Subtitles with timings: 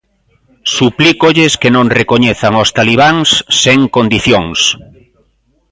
[0.75, 3.29] Suplícolles que non recoñezan os talibáns
[3.61, 4.59] sen condicións.